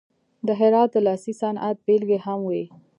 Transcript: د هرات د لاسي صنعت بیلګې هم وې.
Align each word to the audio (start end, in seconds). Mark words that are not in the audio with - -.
د 0.47 0.49
هرات 0.59 0.89
د 0.93 0.97
لاسي 1.07 1.33
صنعت 1.41 1.77
بیلګې 1.85 2.19
هم 2.25 2.39
وې. 2.49 2.63